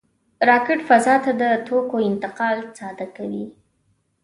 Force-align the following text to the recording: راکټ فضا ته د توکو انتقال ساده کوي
راکټ 0.49 0.79
فضا 0.89 1.15
ته 1.23 1.31
د 1.41 1.43
توکو 1.67 1.97
انتقال 2.09 2.57
ساده 2.77 3.07
کوي 3.15 3.45